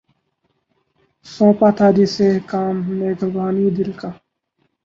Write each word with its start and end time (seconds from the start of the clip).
سونپا 1.25 1.69
تھا 1.77 1.87
جسے 1.97 2.27
کام 2.51 2.75
نگہبانئ 2.99 3.69
دل 3.77 3.91
کا 3.99 4.09